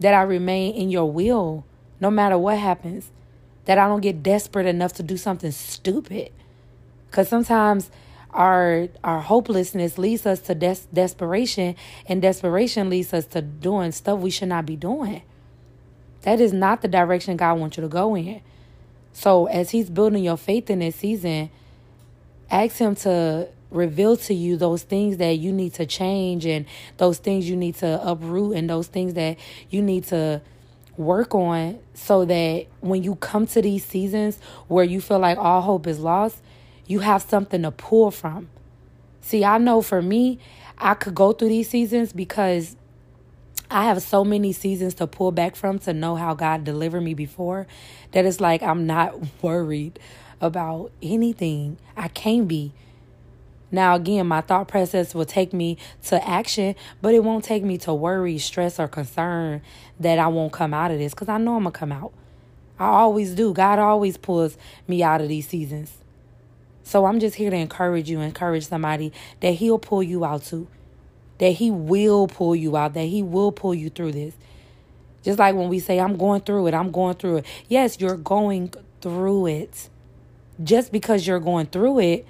that 0.00 0.12
I 0.12 0.22
remain 0.22 0.74
in 0.74 0.90
your 0.90 1.10
will, 1.10 1.64
no 2.00 2.10
matter 2.10 2.36
what 2.36 2.58
happens, 2.58 3.12
that 3.66 3.78
I 3.78 3.86
don't 3.86 4.00
get 4.00 4.22
desperate 4.24 4.66
enough 4.66 4.92
to 4.94 5.04
do 5.04 5.16
something 5.16 5.52
stupid, 5.52 6.32
because 7.08 7.28
sometimes 7.28 7.92
our 8.32 8.88
our 9.04 9.20
hopelessness 9.20 9.98
leads 9.98 10.26
us 10.26 10.40
to 10.40 10.54
des- 10.56 10.88
desperation, 10.92 11.76
and 12.08 12.20
desperation 12.20 12.90
leads 12.90 13.14
us 13.14 13.24
to 13.26 13.40
doing 13.40 13.92
stuff 13.92 14.18
we 14.18 14.30
should 14.30 14.48
not 14.48 14.66
be 14.66 14.74
doing. 14.74 15.22
That 16.26 16.40
is 16.40 16.52
not 16.52 16.82
the 16.82 16.88
direction 16.88 17.36
God 17.36 17.60
wants 17.60 17.76
you 17.76 17.82
to 17.82 17.88
go 17.88 18.16
in. 18.16 18.40
So 19.12 19.46
as 19.46 19.70
He's 19.70 19.88
building 19.88 20.24
your 20.24 20.36
faith 20.36 20.68
in 20.68 20.80
this 20.80 20.96
season, 20.96 21.50
ask 22.50 22.78
Him 22.78 22.96
to 22.96 23.46
reveal 23.70 24.16
to 24.16 24.34
you 24.34 24.56
those 24.56 24.82
things 24.82 25.18
that 25.18 25.38
you 25.38 25.52
need 25.52 25.74
to 25.74 25.86
change 25.86 26.44
and 26.44 26.66
those 26.96 27.18
things 27.18 27.48
you 27.48 27.54
need 27.54 27.76
to 27.76 28.04
uproot 28.04 28.56
and 28.56 28.68
those 28.68 28.88
things 28.88 29.14
that 29.14 29.38
you 29.70 29.80
need 29.80 30.02
to 30.06 30.42
work 30.96 31.32
on 31.32 31.78
so 31.94 32.24
that 32.24 32.66
when 32.80 33.04
you 33.04 33.14
come 33.14 33.46
to 33.46 33.62
these 33.62 33.84
seasons 33.84 34.40
where 34.66 34.84
you 34.84 35.00
feel 35.00 35.20
like 35.20 35.38
all 35.38 35.60
hope 35.60 35.86
is 35.86 36.00
lost, 36.00 36.42
you 36.88 36.98
have 36.98 37.22
something 37.22 37.62
to 37.62 37.70
pull 37.70 38.10
from. 38.10 38.48
See, 39.20 39.44
I 39.44 39.58
know 39.58 39.80
for 39.80 40.02
me, 40.02 40.40
I 40.76 40.94
could 40.94 41.14
go 41.14 41.32
through 41.32 41.50
these 41.50 41.68
seasons 41.68 42.12
because 42.12 42.74
I 43.70 43.84
have 43.84 44.02
so 44.02 44.24
many 44.24 44.52
seasons 44.52 44.94
to 44.94 45.06
pull 45.06 45.32
back 45.32 45.56
from 45.56 45.78
to 45.80 45.92
know 45.92 46.16
how 46.16 46.34
God 46.34 46.64
delivered 46.64 47.00
me 47.00 47.14
before 47.14 47.66
that 48.12 48.24
it's 48.24 48.40
like 48.40 48.62
I'm 48.62 48.86
not 48.86 49.16
worried 49.42 49.98
about 50.40 50.92
anything. 51.02 51.78
I 51.96 52.08
can't 52.08 52.46
be. 52.46 52.72
Now, 53.72 53.96
again, 53.96 54.28
my 54.28 54.42
thought 54.42 54.68
process 54.68 55.14
will 55.14 55.24
take 55.24 55.52
me 55.52 55.76
to 56.04 56.26
action, 56.26 56.76
but 57.02 57.14
it 57.14 57.24
won't 57.24 57.44
take 57.44 57.64
me 57.64 57.78
to 57.78 57.92
worry, 57.92 58.38
stress, 58.38 58.78
or 58.78 58.86
concern 58.86 59.60
that 59.98 60.20
I 60.20 60.28
won't 60.28 60.52
come 60.52 60.72
out 60.72 60.92
of 60.92 60.98
this 60.98 61.12
because 61.12 61.28
I 61.28 61.38
know 61.38 61.56
I'm 61.56 61.64
going 61.64 61.72
to 61.72 61.78
come 61.78 61.90
out. 61.90 62.12
I 62.78 62.86
always 62.86 63.34
do. 63.34 63.52
God 63.52 63.80
always 63.80 64.16
pulls 64.16 64.56
me 64.86 65.02
out 65.02 65.20
of 65.20 65.28
these 65.28 65.48
seasons. 65.48 65.98
So 66.84 67.06
I'm 67.06 67.18
just 67.18 67.34
here 67.34 67.50
to 67.50 67.56
encourage 67.56 68.08
you, 68.08 68.20
encourage 68.20 68.68
somebody 68.68 69.12
that 69.40 69.52
He'll 69.52 69.80
pull 69.80 70.02
you 70.02 70.24
out 70.24 70.44
too 70.44 70.68
that 71.38 71.50
he 71.50 71.70
will 71.70 72.26
pull 72.26 72.56
you 72.56 72.76
out, 72.76 72.94
that 72.94 73.04
he 73.06 73.22
will 73.22 73.52
pull 73.52 73.74
you 73.74 73.90
through 73.90 74.12
this. 74.12 74.34
Just 75.22 75.38
like 75.38 75.54
when 75.54 75.68
we 75.68 75.80
say, 75.80 75.98
I'm 75.98 76.16
going 76.16 76.42
through 76.42 76.68
it, 76.68 76.74
I'm 76.74 76.90
going 76.90 77.16
through 77.16 77.38
it. 77.38 77.46
Yes, 77.68 78.00
you're 78.00 78.16
going 78.16 78.72
through 79.00 79.46
it. 79.46 79.88
Just 80.62 80.92
because 80.92 81.26
you're 81.26 81.40
going 81.40 81.66
through 81.66 81.98
it, 81.98 82.26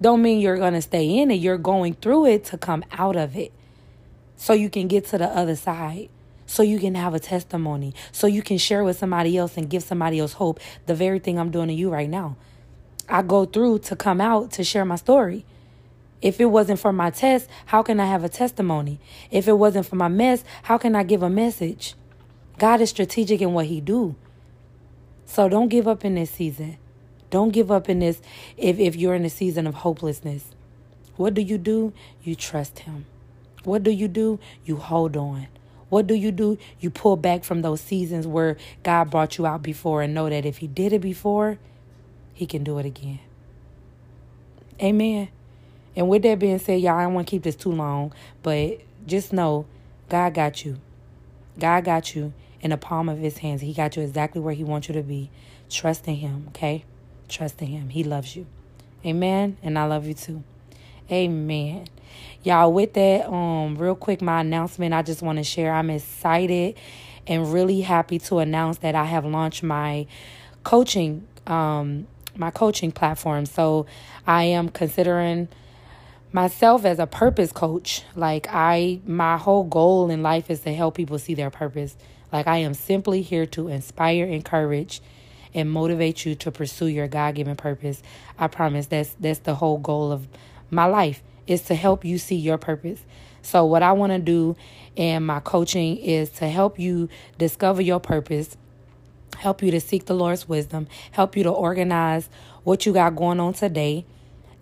don't 0.00 0.20
mean 0.20 0.40
you're 0.40 0.56
going 0.56 0.74
to 0.74 0.82
stay 0.82 1.18
in 1.18 1.30
it. 1.30 1.36
You're 1.36 1.58
going 1.58 1.94
through 1.94 2.26
it 2.26 2.44
to 2.46 2.58
come 2.58 2.84
out 2.90 3.16
of 3.16 3.36
it 3.36 3.52
so 4.36 4.52
you 4.52 4.68
can 4.68 4.88
get 4.88 5.06
to 5.06 5.18
the 5.18 5.28
other 5.28 5.54
side. 5.54 6.08
So 6.44 6.62
you 6.62 6.80
can 6.80 6.96
have 6.96 7.14
a 7.14 7.20
testimony. 7.20 7.94
So 8.10 8.26
you 8.26 8.42
can 8.42 8.58
share 8.58 8.84
with 8.84 8.98
somebody 8.98 9.38
else 9.38 9.56
and 9.56 9.70
give 9.70 9.84
somebody 9.84 10.18
else 10.18 10.34
hope. 10.34 10.60
The 10.86 10.94
very 10.94 11.18
thing 11.18 11.38
I'm 11.38 11.50
doing 11.50 11.68
to 11.68 11.74
you 11.74 11.88
right 11.88 12.10
now. 12.10 12.36
I 13.08 13.22
go 13.22 13.44
through 13.46 13.78
to 13.80 13.96
come 13.96 14.20
out 14.20 14.50
to 14.52 14.64
share 14.64 14.84
my 14.84 14.96
story. 14.96 15.44
If 16.22 16.40
it 16.40 16.46
wasn't 16.46 16.78
for 16.78 16.92
my 16.92 17.10
test, 17.10 17.50
how 17.66 17.82
can 17.82 17.98
I 17.98 18.06
have 18.06 18.22
a 18.22 18.28
testimony? 18.28 19.00
If 19.30 19.48
it 19.48 19.54
wasn't 19.54 19.86
for 19.86 19.96
my 19.96 20.08
mess, 20.08 20.44
how 20.62 20.78
can 20.78 20.94
I 20.94 21.02
give 21.02 21.22
a 21.22 21.28
message? 21.28 21.94
God 22.58 22.80
is 22.80 22.90
strategic 22.90 23.42
in 23.42 23.52
what 23.52 23.66
he 23.66 23.80
do. 23.80 24.14
So 25.26 25.48
don't 25.48 25.68
give 25.68 25.88
up 25.88 26.04
in 26.04 26.14
this 26.14 26.30
season. 26.30 26.78
Don't 27.30 27.50
give 27.50 27.72
up 27.72 27.88
in 27.88 27.98
this 27.98 28.20
if, 28.56 28.78
if 28.78 28.94
you're 28.94 29.14
in 29.14 29.24
a 29.24 29.30
season 29.30 29.66
of 29.66 29.74
hopelessness. 29.74 30.44
What 31.16 31.34
do 31.34 31.42
you 31.42 31.58
do? 31.58 31.92
You 32.22 32.34
trust 32.34 32.80
him. 32.80 33.06
What 33.64 33.82
do 33.82 33.90
you 33.90 34.06
do? 34.06 34.38
You 34.64 34.76
hold 34.76 35.16
on. 35.16 35.48
What 35.88 36.06
do 36.06 36.14
you 36.14 36.30
do? 36.30 36.56
You 36.80 36.90
pull 36.90 37.16
back 37.16 37.44
from 37.44 37.62
those 37.62 37.80
seasons 37.80 38.26
where 38.26 38.56
God 38.82 39.10
brought 39.10 39.38
you 39.38 39.46
out 39.46 39.62
before 39.62 40.02
and 40.02 40.14
know 40.14 40.30
that 40.30 40.46
if 40.46 40.58
he 40.58 40.66
did 40.66 40.92
it 40.92 41.00
before, 41.00 41.58
he 42.32 42.46
can 42.46 42.64
do 42.64 42.78
it 42.78 42.86
again. 42.86 43.20
Amen. 44.80 45.28
And 45.94 46.08
with 46.08 46.22
that 46.22 46.38
being 46.38 46.58
said, 46.58 46.80
y'all, 46.80 46.98
I 46.98 47.04
don't 47.04 47.14
want 47.14 47.26
to 47.26 47.30
keep 47.30 47.42
this 47.42 47.56
too 47.56 47.72
long, 47.72 48.12
but 48.42 48.80
just 49.06 49.32
know 49.32 49.66
God 50.08 50.34
got 50.34 50.64
you. 50.64 50.78
God 51.58 51.84
got 51.84 52.14
you 52.14 52.32
in 52.60 52.70
the 52.70 52.76
palm 52.76 53.08
of 53.08 53.18
his 53.18 53.38
hands. 53.38 53.60
He 53.60 53.74
got 53.74 53.96
you 53.96 54.02
exactly 54.02 54.40
where 54.40 54.54
he 54.54 54.64
wants 54.64 54.88
you 54.88 54.94
to 54.94 55.02
be. 55.02 55.30
Trust 55.68 56.06
in 56.08 56.16
him, 56.16 56.46
okay? 56.48 56.84
Trust 57.28 57.60
in 57.60 57.68
him. 57.68 57.88
He 57.90 58.04
loves 58.04 58.36
you. 58.36 58.46
Amen. 59.04 59.56
And 59.62 59.78
I 59.78 59.84
love 59.84 60.06
you 60.06 60.14
too. 60.14 60.42
Amen. 61.10 61.86
Y'all, 62.42 62.72
with 62.72 62.94
that, 62.94 63.28
um, 63.28 63.76
real 63.76 63.94
quick, 63.94 64.22
my 64.22 64.40
announcement 64.40 64.94
I 64.94 65.02
just 65.02 65.22
want 65.22 65.38
to 65.38 65.44
share. 65.44 65.72
I'm 65.72 65.90
excited 65.90 66.76
and 67.26 67.52
really 67.52 67.80
happy 67.82 68.18
to 68.18 68.38
announce 68.38 68.78
that 68.78 68.94
I 68.94 69.04
have 69.04 69.24
launched 69.24 69.62
my 69.62 70.06
coaching, 70.64 71.26
um, 71.46 72.06
my 72.36 72.50
coaching 72.50 72.92
platform. 72.92 73.46
So 73.46 73.86
I 74.26 74.44
am 74.44 74.68
considering 74.68 75.48
myself 76.32 76.84
as 76.84 76.98
a 76.98 77.06
purpose 77.06 77.52
coach. 77.52 78.02
Like 78.16 78.46
I 78.50 79.00
my 79.06 79.36
whole 79.36 79.64
goal 79.64 80.10
in 80.10 80.22
life 80.22 80.50
is 80.50 80.60
to 80.60 80.74
help 80.74 80.96
people 80.96 81.18
see 81.18 81.34
their 81.34 81.50
purpose. 81.50 81.96
Like 82.32 82.46
I 82.46 82.58
am 82.58 82.74
simply 82.74 83.22
here 83.22 83.46
to 83.46 83.68
inspire, 83.68 84.24
encourage, 84.24 85.02
and 85.54 85.70
motivate 85.70 86.24
you 86.24 86.34
to 86.36 86.50
pursue 86.50 86.86
your 86.86 87.08
God-given 87.08 87.56
purpose. 87.56 88.02
I 88.38 88.48
promise 88.48 88.86
that's 88.86 89.14
that's 89.20 89.40
the 89.40 89.56
whole 89.56 89.78
goal 89.78 90.10
of 90.10 90.26
my 90.70 90.86
life 90.86 91.22
is 91.46 91.62
to 91.62 91.74
help 91.74 92.04
you 92.04 92.18
see 92.18 92.36
your 92.36 92.56
purpose. 92.56 93.04
So 93.42 93.66
what 93.66 93.82
I 93.82 93.92
want 93.92 94.12
to 94.12 94.18
do 94.18 94.56
in 94.94 95.24
my 95.24 95.40
coaching 95.40 95.96
is 95.96 96.30
to 96.30 96.48
help 96.48 96.78
you 96.78 97.08
discover 97.36 97.82
your 97.82 97.98
purpose, 97.98 98.56
help 99.36 99.62
you 99.62 99.72
to 99.72 99.80
seek 99.80 100.06
the 100.06 100.14
Lord's 100.14 100.48
wisdom, 100.48 100.86
help 101.10 101.36
you 101.36 101.42
to 101.42 101.50
organize 101.50 102.30
what 102.62 102.86
you 102.86 102.92
got 102.92 103.16
going 103.16 103.40
on 103.40 103.52
today 103.52 104.06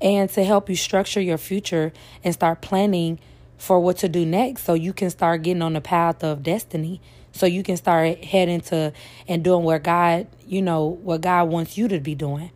and 0.01 0.31
to 0.31 0.45
help 0.45 0.69
you 0.69 0.77
structure 0.77 1.21
your 1.21 1.39
future 1.39 1.93
and 2.25 2.35
start 2.35 2.61
planning 2.61 3.19
for 3.59 3.79
what 3.81 3.99
to 3.99 4.09
do 4.09 4.25
next 4.25 4.65
so 4.65 4.75
you 4.75 4.93
can 4.93 5.11
start 5.11 5.43
getting 5.43 5.63
on 5.63 5.75
the 5.75 5.81
path 5.81 6.25
of 6.25 6.43
destiny 6.43 7.01
so 7.33 7.47
you 7.47 7.63
can 7.63 7.77
start 7.77 8.25
heading 8.25 8.61
to 8.61 8.93
and 9.29 9.45
doing 9.45 9.65
what 9.65 9.83
God, 9.83 10.27
you 10.47 10.63
know, 10.63 10.87
what 10.87 11.21
God 11.21 11.49
wants 11.49 11.79
you 11.79 11.89
to 11.89 12.01
be 12.01 12.15
doing. 12.15 12.51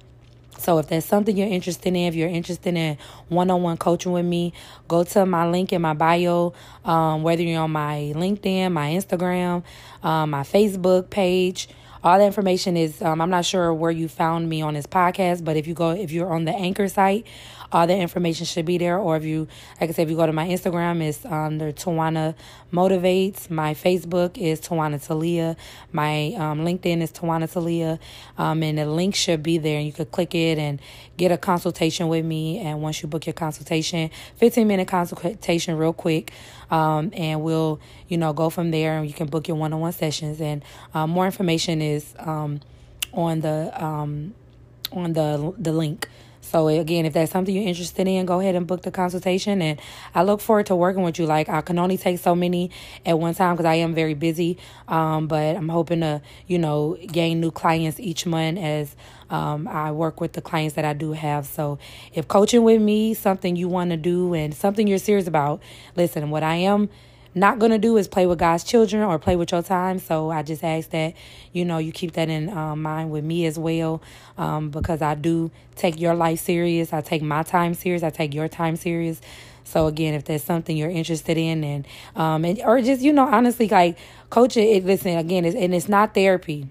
So 0.59 0.79
if 0.79 0.89
that's 0.89 1.05
something 1.05 1.37
you're 1.37 1.49
interested 1.49 1.89
in, 1.89 1.97
if 1.97 2.15
you're 2.15 2.29
interested 2.29 2.75
in 2.75 2.97
one-on-one 3.29 3.77
coaching 3.77 4.13
with 4.13 4.25
me, 4.25 4.53
go 4.89 5.05
to 5.05 5.27
my 5.27 5.49
link 5.49 5.73
in 5.73 5.83
my 5.83 5.95
bio. 5.95 6.55
Um, 6.85 7.23
whether 7.23 7.43
you're 7.43 7.61
on 7.61 7.73
my 7.73 8.13
LinkedIn, 8.15 8.73
my 8.73 8.91
Instagram, 8.91 9.63
um, 10.03 10.31
my 10.31 10.43
Facebook 10.43 11.11
page, 11.11 11.69
all 12.05 12.19
the 12.19 12.25
information 12.27 12.77
is. 12.77 13.03
Um, 13.03 13.21
I'm 13.21 13.31
not 13.31 13.45
sure 13.45 13.73
where 13.73 13.91
you 13.91 14.07
found 14.09 14.49
me 14.49 14.63
on 14.63 14.75
this 14.75 14.87
podcast, 14.87 15.43
but 15.43 15.57
if 15.57 15.67
you 15.67 15.75
go, 15.75 15.91
if 15.91 16.13
you're 16.13 16.33
on 16.33 16.45
the 16.45 16.55
Anchor 16.55 16.87
site, 16.87 17.27
all 17.75 17.89
the 17.89 17.97
information 17.97 18.47
should 18.47 18.65
be 18.65 18.79
there. 18.79 18.97
Or 18.97 19.17
if 19.17 19.25
you, 19.25 19.49
like 19.81 19.91
I 19.91 19.93
said, 19.93 20.05
if 20.05 20.11
you 20.11 20.17
go 20.17 20.27
to 20.27 20.33
my 20.33 20.47
Instagram, 20.47 21.03
it's 21.03 21.25
under 21.27 21.73
Tujuana 21.73 22.37
Motivates. 22.73 23.51
My 23.51 23.75
Facebook 23.75 24.39
is 24.39 24.61
Tujuana 24.61 25.05
Talia. 25.05 25.57
My 25.91 26.35
um, 26.35 26.61
LinkedIn 26.61 27.03
is 27.03 27.11
Tujuana 27.11 27.53
Talia. 27.53 27.99
Um, 28.39 28.63
and 28.63 28.79
the 28.79 28.87
link 28.87 29.17
should 29.17 29.43
be 29.43 29.59
there. 29.59 29.79
And 29.79 29.87
you 29.87 29.93
could 29.93 30.13
click 30.13 30.37
it 30.37 30.57
and 30.57 30.81
get 31.17 31.33
a 31.33 31.37
consultation 31.37 32.07
with 32.07 32.25
me. 32.25 32.61
And 32.61 32.81
once 32.81 33.03
you 33.03 33.09
book 33.09 33.27
your 33.27 33.33
consultation, 33.33 34.09
15 34.37 34.69
minute 34.69 34.87
consultation, 34.87 35.77
real 35.77 35.93
quick. 35.93 36.33
Um, 36.71 37.11
and 37.13 37.43
we'll, 37.43 37.81
you 38.07 38.19
know, 38.19 38.33
go 38.33 38.51
from 38.51 38.71
there. 38.71 38.99
And 38.99 39.09
you 39.09 39.15
can 39.15 39.27
book 39.27 39.49
your 39.49 39.57
one 39.57 39.73
on 39.73 39.81
one 39.81 39.93
sessions. 39.93 40.41
And 40.41 40.65
um, 40.95 41.11
more 41.11 41.27
information 41.27 41.83
is 41.83 42.15
um, 42.21 42.61
on 43.13 43.41
the 43.41 43.73
um, 43.85 44.33
on 44.93 45.15
the 45.15 45.53
the 45.59 45.73
link. 45.73 46.09
So 46.55 46.69
again, 46.69 47.05
if 47.05 47.15
that's 47.15 47.33
something 47.33 47.53
you're 47.53 47.67
interested 47.67 48.07
in, 48.07 48.27
go 48.27 48.39
ahead 48.39 48.55
and 48.55 48.65
book 48.65 48.83
the 48.83 48.93
consultation. 48.93 49.61
And 49.61 49.81
I 50.15 50.23
look 50.23 50.41
forward 50.41 50.67
to 50.67 50.77
working 50.77 51.03
with 51.03 51.19
you. 51.19 51.27
Like 51.27 51.49
I 51.49 51.63
can 51.63 51.81
only 51.81 51.99
take 51.99 52.21
so 52.21 52.37
many 52.37 52.71
at 53.05 53.19
one 53.19 53.35
time 53.35 53.57
because 53.57 53.67
I 53.67 53.75
am 53.75 53.93
very 53.93 54.15
busy. 54.15 54.59
Um, 54.87 55.27
but 55.27 55.57
I'm 55.57 55.69
hoping 55.69 56.03
to, 56.03 56.23
you 56.47 56.61
know, 56.61 56.97
gain 57.09 57.41
new 57.41 57.51
clients 57.51 57.99
each 57.99 58.25
month 58.25 58.61
as 58.61 58.95
um, 59.31 59.67
I 59.67 59.91
work 59.91 60.21
with 60.21 60.35
the 60.35 60.41
clients 60.41 60.77
that 60.77 60.85
I 60.85 60.93
do 60.93 61.11
have. 61.11 61.47
So 61.47 61.81
if 62.13 62.29
coaching 62.29 62.63
with 62.63 62.81
me 62.81 63.15
something 63.15 63.57
you 63.57 63.67
want 63.67 63.91
to 63.91 63.97
do 63.97 64.33
and 64.33 64.55
something 64.55 64.87
you're 64.87 64.99
serious 64.99 65.27
about, 65.27 65.61
listen. 65.97 66.31
What 66.31 66.45
I 66.45 66.55
am 66.55 66.89
not 67.35 67.59
going 67.59 67.73
to 67.73 67.79
do 67.79 67.97
is 67.97 68.07
play 68.09 68.27
with 68.27 68.39
God's 68.39 68.65
children 68.65 69.03
or 69.03 69.19
play 69.19 69.37
with 69.37 69.53
your 69.53 69.63
time. 69.63 69.99
So 69.99 70.31
I 70.31 70.43
just 70.43 70.63
ask 70.63 70.91
that, 70.91 71.15
you 71.53 71.65
know, 71.65 71.79
you 71.79 71.93
keep 71.93 72.13
that 72.13 72.29
in 72.29 72.49
um, 72.51 72.83
mind 72.83 73.11
with 73.11 73.25
me 73.25 73.47
as 73.47 73.59
well 73.59 74.03
um, 74.39 74.71
because 74.71 75.03
I 75.03 75.15
do 75.15 75.51
take 75.75 76.01
your 76.01 76.15
life 76.15 76.41
serious. 76.41 76.93
I 76.93 77.01
take 77.01 77.23
my 77.23 77.43
time 77.43 77.75
serious. 77.75 78.03
I 78.03 78.11
take 78.11 78.35
your 78.35 78.49
time 78.49 78.77
serious. 78.77 79.21
So 79.65 79.87
again, 79.87 80.15
if 80.15 80.25
there's 80.25 80.45
something 80.45 80.77
you're 80.77 80.91
interested 80.91 81.39
in 81.39 81.65
and, 81.65 81.87
um, 82.15 82.45
and 82.45 82.61
or 82.61 82.81
just, 82.83 83.03
you 83.03 83.13
know, 83.13 83.27
honestly, 83.27 83.69
like 83.69 83.99
coaching, 84.31 84.69
it, 84.77 84.85
listen, 84.85 85.17
again, 85.17 85.45
it's, 85.45 85.57
and 85.57 85.75
it's 85.75 85.89
not 85.89 86.15
therapy. 86.15 86.69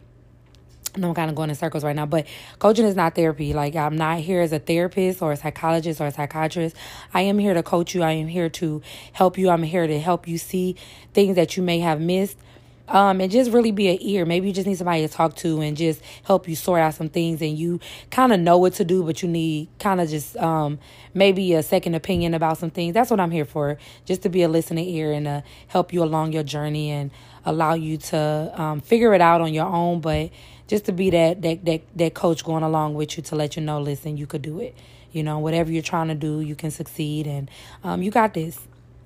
I'm 0.96 1.14
kind 1.16 1.30
of 1.30 1.36
going 1.36 1.50
in 1.50 1.56
circles 1.56 1.84
right 1.84 1.96
now, 1.96 2.06
but 2.06 2.28
coaching 2.60 2.86
is 2.86 2.96
not 2.96 3.16
therapy. 3.16 3.54
Like, 3.54 3.76
I'm 3.76 3.96
not 3.96 4.20
here 4.20 4.42
as 4.42 4.52
a 4.54 4.60
therapist 4.60 5.22
or 5.22 5.32
a 5.32 5.38
psychologist 5.38 6.00
or 6.00 6.08
a 6.08 6.12
psychiatrist. 6.12 6.76
I 7.14 7.22
am 7.22 7.40
here 7.40 7.54
to 7.54 7.64
coach 7.64 7.96
you. 7.96 8.04
I 8.04 8.12
am 8.12 8.28
here 8.28 8.50
to 8.50 8.82
help 9.14 9.38
you. 9.38 9.50
I'm 9.50 9.64
here 9.64 9.88
to 9.88 10.00
help 10.00 10.28
you 10.28 10.38
see 10.38 10.76
things 11.14 11.36
that 11.36 11.58
you 11.58 11.64
may 11.64 11.80
have 11.80 12.00
missed. 12.00 12.38
Um, 12.86 13.22
and 13.22 13.32
just 13.32 13.50
really 13.52 13.72
be 13.72 13.88
an 13.88 13.98
ear. 14.02 14.26
Maybe 14.26 14.48
you 14.48 14.54
just 14.54 14.68
need 14.68 14.76
somebody 14.76 15.08
to 15.08 15.12
talk 15.12 15.38
to 15.38 15.62
and 15.62 15.76
just 15.76 16.02
help 16.26 16.50
you 16.50 16.56
sort 16.56 16.82
out 16.82 16.94
some 16.94 17.08
things 17.08 17.42
and 17.42 17.58
you 17.58 17.80
kind 18.12 18.34
of 18.34 18.42
know 18.42 18.58
what 18.58 18.74
to 18.74 18.84
do, 18.84 19.04
but 19.04 19.24
you 19.24 19.30
need 19.30 19.70
kind 19.80 20.02
of 20.02 20.10
just 20.10 20.36
um, 20.36 20.80
maybe 21.14 21.54
a 21.54 21.64
second 21.64 21.96
opinion 21.96 22.34
about 22.34 22.58
some 22.58 22.70
things. 22.70 22.94
That's 22.94 23.10
what 23.10 23.22
I'm 23.22 23.32
here 23.32 23.46
for, 23.46 23.78
just 24.04 24.22
to 24.24 24.30
be 24.30 24.44
a 24.44 24.50
listening 24.50 24.86
ear 24.90 25.14
and 25.14 25.26
to 25.26 25.44
help 25.68 25.94
you 25.94 26.04
along 26.04 26.34
your 26.34 26.44
journey 26.44 26.92
and 26.92 27.10
allow 27.46 27.74
you 27.74 27.98
to 27.98 28.54
um, 28.62 28.82
figure 28.82 29.14
it 29.14 29.22
out 29.22 29.40
on 29.40 29.54
your 29.54 29.66
own, 29.66 30.02
but 30.02 30.30
just 30.68 30.86
to 30.86 30.92
be 30.92 31.10
that 31.10 31.42
that 31.42 31.66
that 31.66 31.82
that 31.96 32.14
coach 32.14 32.44
going 32.44 32.64
along 32.64 32.96
with 32.96 33.18
you 33.18 33.24
to 33.24 33.36
let 33.36 33.56
you 33.56 33.62
know, 33.62 33.80
listen, 33.82 34.18
you 34.18 34.28
could 34.28 34.42
do 34.42 34.60
it. 34.60 34.76
You 35.12 35.24
know, 35.24 35.40
whatever 35.40 35.72
you're 35.72 35.84
trying 35.84 36.08
to 36.08 36.16
do, 36.16 36.42
you 36.42 36.56
can 36.56 36.72
succeed, 36.72 37.28
and 37.28 37.50
um, 37.84 38.02
you 38.02 38.10
got 38.10 38.34
this. 38.34 38.60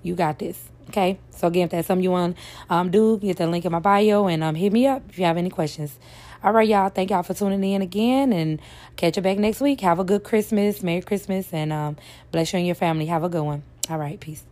You 0.03 0.15
got 0.15 0.39
this. 0.39 0.63
Okay. 0.89 1.19
So 1.31 1.47
again, 1.47 1.65
if 1.65 1.71
that's 1.71 1.87
something 1.87 2.03
you 2.03 2.11
want 2.11 2.37
um, 2.69 2.91
do, 2.91 3.17
get 3.17 3.37
the 3.37 3.47
link 3.47 3.65
in 3.65 3.71
my 3.73 3.79
bio 3.79 4.27
and 4.27 4.41
um, 4.41 4.55
hit 4.55 4.71
me 4.71 4.87
up 4.87 5.03
if 5.09 5.19
you 5.19 5.25
have 5.25 5.35
any 5.35 5.49
questions. 5.49 5.99
All 6.43 6.53
right, 6.53 6.67
y'all. 6.67 6.89
Thank 6.89 7.09
y'all 7.09 7.23
for 7.23 7.33
tuning 7.33 7.63
in 7.63 7.81
again, 7.81 8.31
and 8.31 8.61
catch 8.95 9.17
you 9.17 9.23
back 9.23 9.37
next 9.37 9.59
week. 9.59 9.81
Have 9.81 9.99
a 9.99 10.03
good 10.03 10.23
Christmas, 10.23 10.83
Merry 10.83 11.01
Christmas, 11.01 11.51
and 11.51 11.73
um, 11.73 11.97
bless 12.31 12.53
you 12.53 12.57
and 12.57 12.65
your 12.65 12.75
family. 12.75 13.07
Have 13.07 13.23
a 13.23 13.29
good 13.29 13.43
one. 13.43 13.63
All 13.89 13.97
right, 13.97 14.19
peace. 14.19 14.43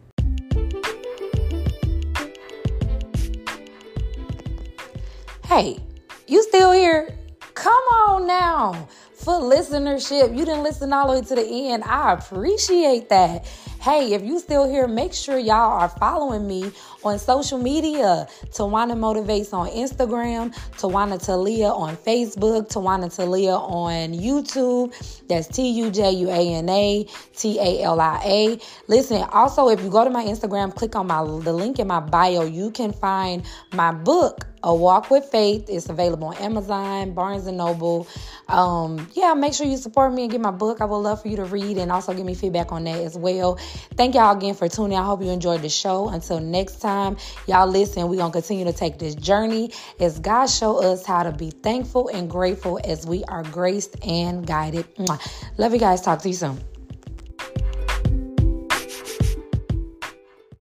Hey. 5.45 5.79
You 6.27 6.41
still 6.41 6.71
here? 6.71 7.15
Come 7.53 7.83
on 8.07 8.25
now. 8.25 8.87
For 9.13 9.33
listenership, 9.33 10.35
you 10.35 10.43
didn't 10.43 10.63
listen 10.63 10.91
all 10.91 11.07
the 11.07 11.19
way 11.19 11.25
to 11.25 11.35
the 11.35 11.71
end. 11.71 11.83
I 11.83 12.13
appreciate 12.13 13.09
that. 13.09 13.45
Hey, 13.79 14.13
if 14.13 14.23
you 14.23 14.39
still 14.39 14.67
here, 14.67 14.87
make 14.87 15.13
sure 15.13 15.37
y'all 15.37 15.79
are 15.79 15.89
following 15.89 16.47
me 16.47 16.71
on 17.05 17.19
social 17.19 17.57
media. 17.57 18.27
Tujuana 18.51 18.93
Motivates 18.93 19.53
on 19.53 19.69
Instagram, 19.69 20.53
Tujuana 20.77 21.23
Talia 21.23 21.69
on 21.69 21.95
Facebook, 21.97 22.69
Tujuana 22.69 23.13
Talia 23.15 23.55
on 23.55 24.13
YouTube. 24.13 24.93
That's 25.27 25.47
T 25.47 25.69
U 25.71 25.91
J 25.91 26.11
U 26.11 26.29
A 26.29 26.53
N 26.55 26.69
A 26.69 27.07
T 27.35 27.59
A 27.59 27.83
L 27.83 27.99
I 27.99 28.21
A. 28.25 28.59
Listen, 28.87 29.23
also 29.31 29.69
if 29.69 29.81
you 29.81 29.89
go 29.89 30.03
to 30.03 30.09
my 30.09 30.23
Instagram, 30.23 30.73
click 30.75 30.95
on 30.95 31.07
my 31.07 31.23
the 31.23 31.53
link 31.53 31.79
in 31.79 31.87
my 31.87 31.99
bio, 31.99 32.43
you 32.43 32.71
can 32.71 32.91
find 32.93 33.43
my 33.73 33.91
book 33.91 34.45
A 34.63 34.73
Walk 34.73 35.09
with 35.09 35.25
Faith. 35.25 35.65
It's 35.69 35.89
available 35.89 36.27
on 36.27 36.37
Amazon, 36.37 37.13
Barnes 37.13 37.47
and 37.47 37.57
Noble. 37.57 38.07
Um, 38.47 39.07
yeah, 39.13 39.33
make 39.33 39.53
sure 39.53 39.65
you 39.65 39.77
support 39.77 40.13
me 40.13 40.23
and 40.23 40.31
get 40.31 40.41
my 40.41 40.51
book. 40.51 40.81
I 40.81 40.85
would 40.85 40.97
love 40.97 41.21
for 41.21 41.27
you 41.27 41.37
to 41.37 41.45
read 41.45 41.77
and 41.77 41.91
also 41.91 42.13
give 42.13 42.25
me 42.25 42.35
feedback 42.35 42.71
on 42.71 42.83
that 42.83 42.99
as 42.99 43.17
well. 43.17 43.55
Thank 43.95 44.15
y'all 44.15 44.35
again 44.35 44.53
for 44.53 44.69
tuning. 44.69 44.97
I 44.97 45.03
hope 45.03 45.23
you 45.23 45.29
enjoyed 45.29 45.61
the 45.61 45.69
show. 45.69 46.09
Until 46.09 46.39
next 46.39 46.79
time, 46.81 46.94
y'all 47.47 47.67
listen. 47.67 48.07
We're 48.09 48.17
gonna 48.17 48.33
continue 48.33 48.65
to 48.65 48.73
take 48.73 48.99
this 48.99 49.15
journey 49.15 49.71
as 49.99 50.19
God 50.19 50.47
show 50.47 50.81
us 50.83 51.05
how 51.05 51.23
to 51.23 51.31
be 51.31 51.51
thankful 51.51 52.09
and 52.09 52.29
grateful 52.29 52.79
as 52.83 53.05
we 53.05 53.23
are 53.25 53.43
graced 53.43 53.95
and 54.05 54.45
guided. 54.45 54.85
Love 55.57 55.73
you 55.73 55.79
guys. 55.79 56.01
Talk 56.01 56.21
to 56.21 56.29
you 56.29 56.35
soon. 56.35 56.74